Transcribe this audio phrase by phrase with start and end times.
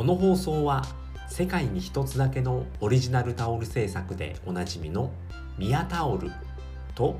[0.00, 0.82] この放送は
[1.28, 5.12] 世界に一つだけのオリジナルタオル製作でおなじみの
[5.58, 6.30] ミヤタオル
[6.94, 7.18] と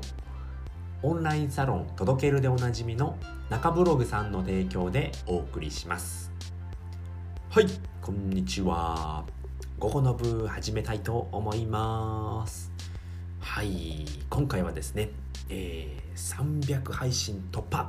[1.03, 3.19] オンラインサロン届けるでおなじみの
[3.51, 6.31] 中ブログさんの提供でお送りします。
[7.51, 7.67] はい
[8.01, 9.25] こんにちは。
[9.77, 12.71] 午後の部始めたいと思います。
[13.41, 15.11] はい今回はですね、
[15.49, 17.87] えー、300配信突破、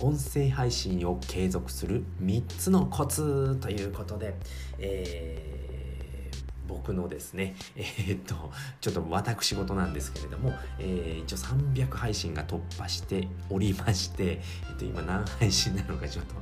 [0.00, 4.34] 音声配信を継続する3つのコツということで、
[4.78, 16.34] えー、僕のですね、 えー、っと、ちょっと私事なんですけれども、えー、一応300配信が突破しておりまして、えっと、今何配信なのかちょっと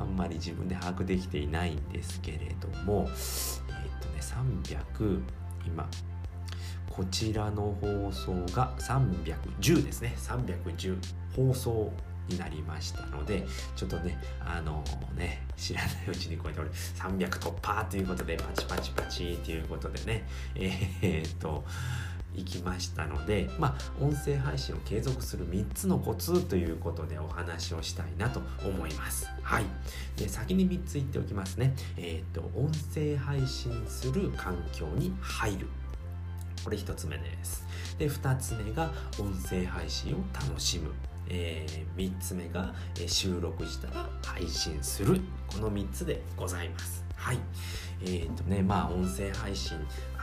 [0.00, 5.20] あんまり自分で把握できていないんですけれども、えっとね、300、
[5.64, 5.88] 今、
[6.90, 10.16] こちらの放送が310ですね。
[10.16, 10.98] 310
[11.36, 11.92] 放送
[12.28, 13.46] になりましたので
[13.76, 14.84] ちょっとねあの
[15.16, 21.64] ね知らないうちにこうやって俺300突破ということでパチパチパチということでね えー、っと
[22.34, 29.28] 行きましたので、まあ、音声配信を継続する3つのコツということでお話をしたいなと思います。
[29.42, 29.64] はい。
[30.16, 31.74] で、先に3つ言っておきますね。
[31.96, 35.66] えっ、と、音声配信する環境に入る。
[36.64, 37.64] これ1つ目です。
[37.98, 40.92] で、2つ目が音声配信を楽しむ。
[41.28, 45.20] えー、3つ目が、えー、収録したら配信する。
[45.46, 47.04] この3つでございます。
[47.14, 47.38] はい。
[48.00, 49.76] えー、とねまあ音声配信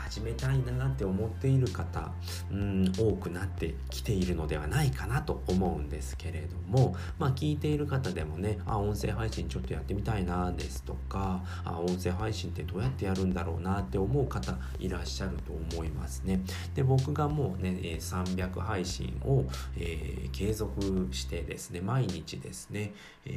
[0.06, 2.12] 始めたいなって思っている方
[2.52, 16.42] うん多くなってきているのではないかなと思うんですけれどもまあ聞いている方でもねあ音声配信ちょっとやってみたいなですとかあ音声配信ってどうやってやるんだろうなって思う方いらっしゃると思いますね。
[16.76, 19.46] で僕がもうね300配信を、
[19.78, 22.94] えー、継続してですね毎日ですね、
[23.26, 23.32] え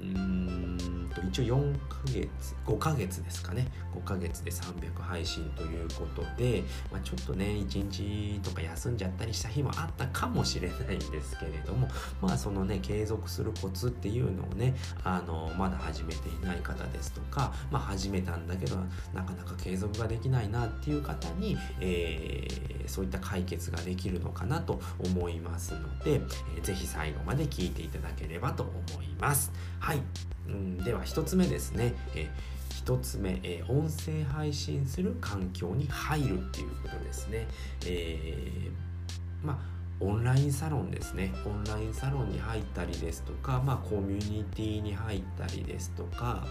[0.00, 0.09] ー、
[1.30, 11.88] 一応4ヶ月5ヶ月ですかね5ヶ月で300配信ということで、まあ、ちょっとね一日とか休んじゃったりした日もあったかもしれないんですけれども
[12.20, 18.76] まあそのね継続するコツっていうのをねあのまだ始めていない方ですとか、まあ、始めたんだけど
[19.14, 26.14] なかなか継続ができないなっていう方に、えー、そういった解決ができるのかなと思いますので、
[26.56, 29.52] えー、ぜひ最後まで聞いていただければと思います。
[29.78, 30.02] はい、
[30.50, 37.46] うん、では1つ目ですね、えー1つ目、えー、音声配信する環境に入るっていうことですね。
[37.86, 41.32] えー、まあオンラインサロンですね。
[41.44, 46.46] オンラインサロンに入ったりですとか、まあ、コミュニティに入ったりですとか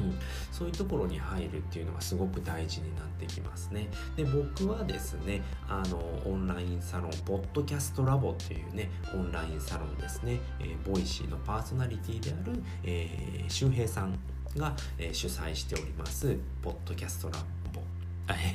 [0.00, 0.18] うん、
[0.50, 3.88] そういうところに入るっていうのがすごく大事になってきますね。
[4.16, 14.18] で僕はですねあのオンラインサロンポッドキャストラボっていうねオンラインサロンですね、えー、 Voicy のパーソナリティである、えー、周平さん
[14.56, 17.59] が、えー、主催しておりますポッドキャストラボ。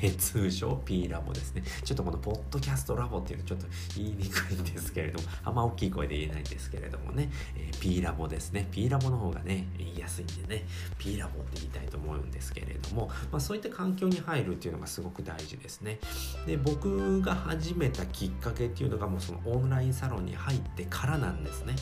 [0.02, 1.62] え、通称 P ラボですね。
[1.84, 3.66] ちょっとこのポッドキャストラボっていうのちょっと
[3.96, 8.68] 言いにくいんですけれども、あんま大きい声で言えないんですけれどもね、えー、P ラボですね。
[8.70, 10.64] P ラボの方がね、言いやすいんでね、
[10.98, 15.98] P ラボって言いたいと思うんですけれども、まあ、そういった環境に入るっていうのがすごく大事ですね。
[16.46, 21.74] で、僕が始めたきっかけっていうのがもうそのオンラインサロンに入ってからなんですね。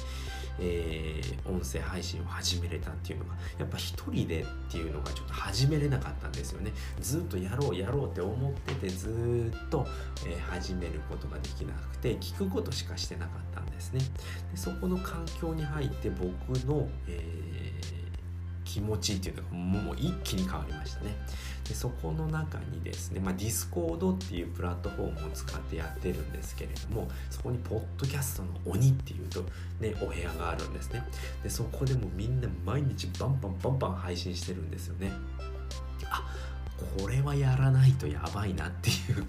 [0.58, 6.72] えー、音声配信を始めれたっていうのがやっぱ一人でっていうのがちょっと始めれなかったんですよね。
[7.00, 9.86] ずっとやろうやろうって思っててずっと、
[10.26, 14.00] えー、始めることができなくて聞くことしかしてなかったんですね。
[14.50, 16.26] でそこの環境に入って僕
[16.66, 18.03] の、えー
[18.74, 21.14] 気持ちっていうのがもう一気に変わりましたね。
[21.68, 29.42] でそこの中にですね、まあ、 Discord っていうプラットフォームを使ってやってるんですけれどもそこにポッドキャストの鬼っていうと
[29.80, 31.04] ねお部屋があるんですね。
[31.44, 35.12] でそこでもみんな毎日バンバンバンバン配信してるんですよね。
[36.10, 36.24] あ
[36.98, 39.24] これはやらないとやばいなっていう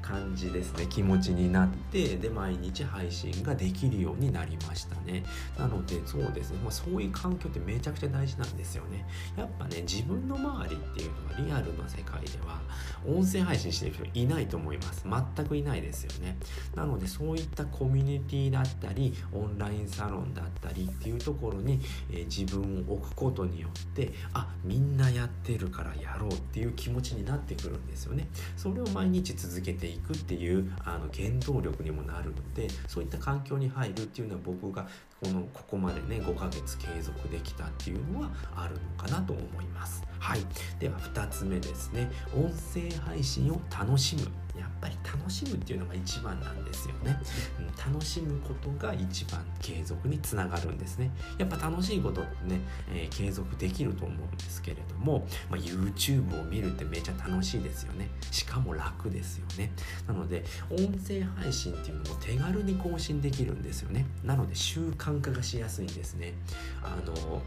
[0.00, 0.86] 感じですね。
[0.88, 5.24] 気持ちになってで毎日配信ができるようになりましたね。
[5.58, 9.04] なのでそうですね、まあ、そういう環境ってめちゃくちゃ大事なんですよね。
[9.36, 12.60] やっぱね自分の周りっていうのはリアルな世界では
[13.06, 15.04] 音声配信してる人いないと思います。
[15.36, 16.36] 全くいないですよね。
[16.74, 21.80] なのでそういったコミュニティだったりオンラインサロンだったりっていうところに、
[22.10, 28.28] えー、自分を置くことによってあみんなやってるからやろうっていう気持ちになってくるんですよね。
[28.56, 34.86] それを毎日続けていくっていうあの原動力にもなるのでそういった環境に入るっていうのは僕が
[35.20, 40.02] このここまでね5ヶ月継続できたっていうのはあるのかなと思います。
[40.18, 40.40] はい。
[40.78, 42.10] では2つ目ですね。
[42.34, 44.22] 音声配信を楽しむ。
[44.58, 47.16] やっぱり楽しむっていうのが一番なんですよね、
[47.58, 51.10] うん、楽しむことが一番継続につながるんですね。
[51.38, 52.60] やっぱ楽しいことってね、
[52.92, 58.10] えー、継続できると思うんですけれども、まあ、YouTube を見るってめちゃ楽しいですよね。
[58.30, 59.72] しかも楽ですよね。
[60.06, 64.06] なので音声配信っていうのも手軽に更新できるんですよね。
[64.24, 66.34] なので習慣化がしやすいんですね。
[66.82, 67.42] あの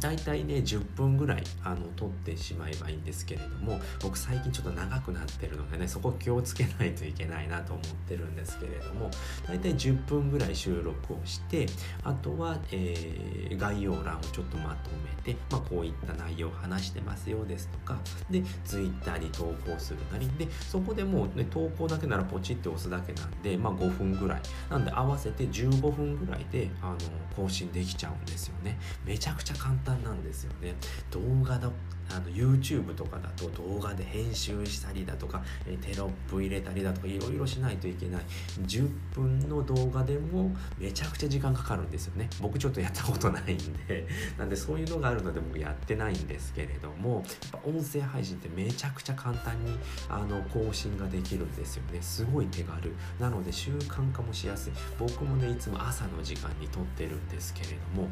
[0.00, 9.10] 大体ね10分ぐらいあの撮ってしまえばいいんですけれども僕最近ちょっと長くなってるのでねそこ気をつけないといけないなと思ってるんですけれども
[9.46, 11.66] 大体10分ぐらい収録をして
[12.02, 14.90] あとは、えー、概要欄をちょっとまと
[15.24, 17.98] めて、まあ、こういった内容を話してますよですとか
[18.30, 24.40] で Twitter に投稿するなりでそこでもう、ね、投稿だけならポチって押すだけなんで、まあ、5分ぐらい。
[24.70, 26.96] なんで合わせて15分ぐらいであの
[27.36, 28.78] 更新できちゃうんですよね。
[29.04, 30.74] めちゃくちゃ簡単単なんですよね。
[31.10, 31.70] 動画だ
[32.10, 38.22] あの YouTube とかだと動画で編集したりだとかテロップ入れたりだとかいろいろしないといけない。
[38.62, 42.28] 10分の動画でもめちゃくちゃ時間かかるんですよね。
[42.40, 44.06] 僕ちょっとやったことないんで。
[44.38, 49.76] なんでそういうのがあるので僕やってないんですけれどもやっぱ音声配信ってめちゃくちゃ簡単に
[50.08, 52.00] あの更新ができるんですよね。
[52.02, 52.92] すごい手軽。
[53.18, 54.72] なので習慣化もしやすい。
[54.98, 58.10] 僕もねいつも朝の時間に撮ってるんですけれども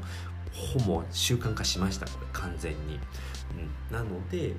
[0.52, 2.98] ほぼ習慣化しましたこれ完全に、
[3.90, 4.54] うん、なので、えー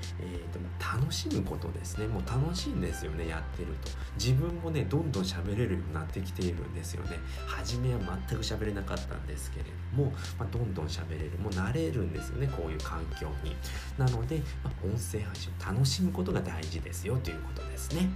[0.51, 0.59] と、
[0.97, 2.07] 楽しむことですね。
[2.07, 3.91] もう楽しいんですよねやってると。
[4.15, 7.17] 自分もねどんどん喋れるようになってきているんですよね。
[7.47, 11.31] 初めは全く喋れなかったんですけれども、まあ、どんどん喋れる。
[11.39, 13.55] もう慣れるんですよねこういう環境に。
[13.97, 18.09] なので、まあ、音声配信を楽しむことが大事ですよということですね。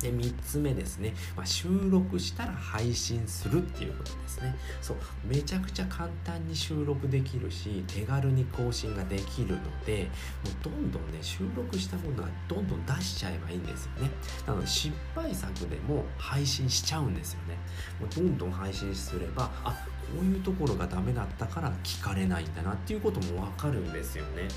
[0.00, 4.56] で3つ目ですね、まあ、収録したら配信するっていうことですね。
[4.80, 10.04] そうめちゃくちゃ簡単に収録できるし手軽に更新ができるので
[10.44, 14.10] もうどんどんね収録したものはどんどん出しちゃえばいいんですよね。
[14.46, 17.56] なので失敗作でも配信しちゃうんですよね。
[18.00, 24.48] もうどんどん配信すればあこういうところがダメだったから聞かれないんだなっていうこともわかるんですよね。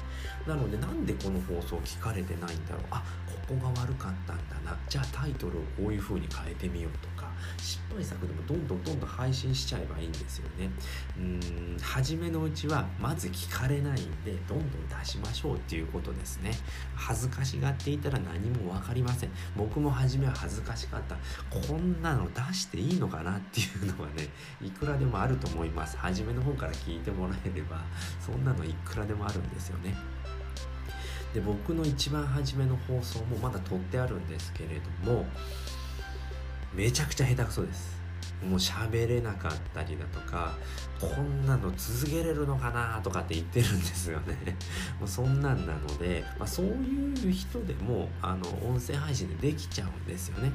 [0.47, 2.83] なのでなんでこの放送聞かれてないんだろう。
[2.91, 4.77] あここが悪かったんだな。
[4.87, 7.29] じゃあタイトルをこういう風に変えてみようとか。
[7.57, 10.69] 失敗作でもどんどんどんどん配信しちゃえばいいんですよね。
[11.17, 16.51] うーん初めのうちはまず聞かれないんでどんどん出しましょうっていうことですね。
[16.95, 19.31] 恥ずかしがっていたら何も分かりません。
[19.57, 21.15] 僕も初めは恥ずかしかった。
[21.49, 24.29] こんなの出していいのかなっていうのはね
[24.81, 25.95] くらでもあると思います。
[25.97, 27.83] 初めの方から聞いてもらえれば
[28.19, 29.95] そんなのいくらでもあるんですよね。
[31.35, 35.25] で僕の一番初めの放送もまだ撮ってあるんですけれども
[36.73, 38.01] めちゃくちゃ下手くそです。
[38.43, 40.57] もう喋れなかったりだとか
[40.99, 44.57] こんなの続けれるのかなとかって言ってるんですよね。
[44.99, 50.51] もうそんなんなので、まあ、そういう人でもあの音声配信でできちゃうんですよね、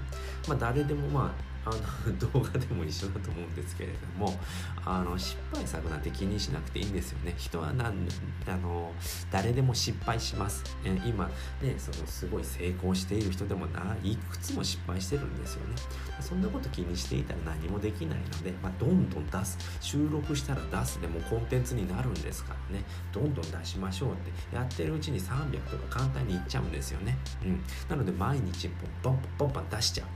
[0.48, 4.38] まあ、誰でもまああの動画でも一緒だと思うんですけれども
[4.84, 7.34] あの失敗作なんて気にしなくていいんですよね。
[7.36, 8.08] 人は何
[8.46, 8.92] あの
[9.30, 11.26] 誰でも失敗します、え今
[11.60, 15.74] ねそのすごい成功している人でもないくつも失敗してるんですよね。
[16.20, 22.84] そんなこと気にしていたら何もできないので、まあ、どんどん出す収録したら出すでもコンテンツになるんですからね。
[23.12, 24.56] どんどん出しましょうって。
[24.56, 28.68] やってるうちに300とか簡単にいっちゃうんですよね、うん、なので毎日
[29.02, 30.06] ポンポンポンポン出しちゃう。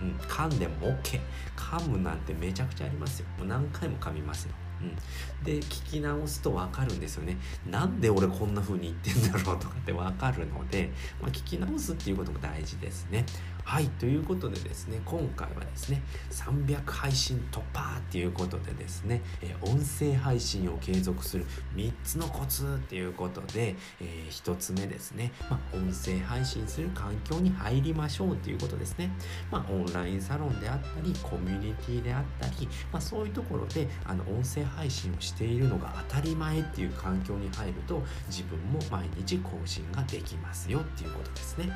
[0.00, 1.20] うん、噛んでも OK
[1.56, 3.26] 噛むなんてめちゃくちゃありますよ。
[3.38, 4.54] もう何回も噛みますよ。
[4.80, 7.36] うん、で聞き直すと分かるんですよね。
[7.66, 13.24] なんで俺こんな風に言ってんだろうとかって分かるので、まあ、聞き直すっていうことも大事ですね。
[13.68, 21.44] はいということでですね今回はですね300配信突破っていうことでですね、え音声配信を継続する
[21.76, 29.10] 3つのコツっていうことで、えー、1つ目ですね、まあ、音声配信する環境に入りましょうっていうことですね、
[29.50, 41.70] まあ、オンラインサロンであったりコミュニティであったり、まあ、そういうところであの音声配信をしているのが当たり前っていう環境に入ると自分も毎日更新ができますよっていうことですね。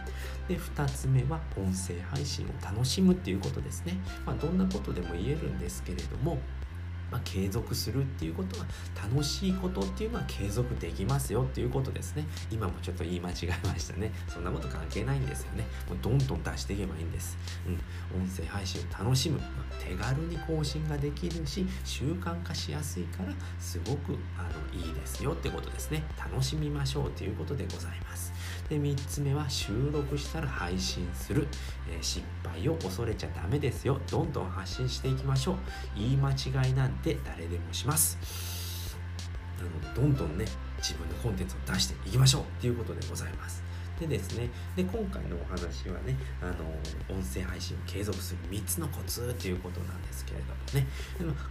[0.49, 6.38] で2つ目は音声声配信を楽しむっていうことですね、まあ、どんなことでも言えるんですけれども
[7.12, 8.66] まあ、継続するっていうことは
[9.11, 12.26] 楽しいことっていうのは継続できますよっていうことですね。
[12.50, 14.12] 今もちょっと言い間違えましたね。
[14.28, 15.66] そんなこと関係ないんですよね。
[15.88, 17.37] もうどんどん出していけばいいんです。
[17.66, 17.75] うん。
[18.23, 24.42] 音声配信を楽しむ、まあ、手軽に更新ができるし習慣化しやすいからすごくあ
[24.75, 26.04] のいいですよってことですね。
[26.19, 28.33] 楽しみましょうということでございます。
[28.69, 31.47] で3つ目は収録したら配信する、
[31.90, 34.00] えー、失敗を恐れちゃダメですよ。
[34.11, 35.57] どんどん発信していきましょう。
[35.95, 38.97] 言い間違いなんて誰でもします。
[39.59, 40.44] なのでどんどんね
[40.78, 43.62] 自分のコンテンツを出していきましょうっていうことでございます。
[44.06, 44.49] でですね。
[44.76, 50.87] で今回のお話はねあの音声配信を継続する3つのコツということなんですけれどもね。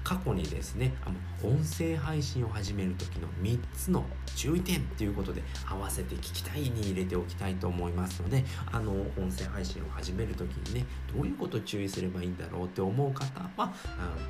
[0.03, 1.15] 過去にですねあの
[1.49, 4.05] 音声配信を始める時の3つの
[4.35, 13.73] 注意点ということで合わせて聞きたいに入れておきたいと思いますのであの音声配信を始める時にねどういうことを注意すればいいんだろうって思う方はあ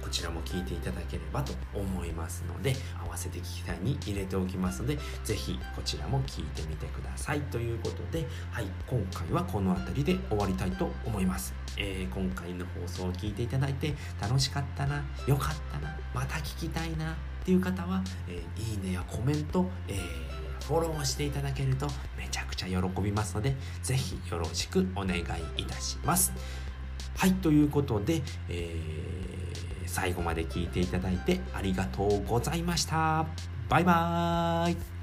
[0.02, 21.88] こちらも聞いていただければと思いますので合わせて聞きたいに入れておきますので是非こちらも聞いてみてくださいということではい今回はこの辺りで終わりたいと思います、えー、今回の放送を聞いていただいて楽しかったな良かったなまた聞きたいなっていう方は、えー、いいねやコメント、えー、フォローしていただけると
[22.18, 25.22] めちゃくちゃ喜びますので是非よろしくお願い
[25.58, 26.34] いたします。
[27.18, 28.76] はいということで、え、
[29.86, 33.26] 最後まで聞いていただいてありがとうございました。
[33.70, 35.01] バイバーイ。